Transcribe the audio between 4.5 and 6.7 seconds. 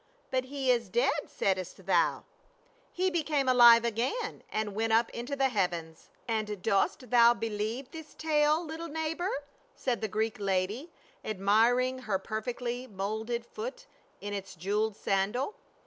and went up into the heavens." "And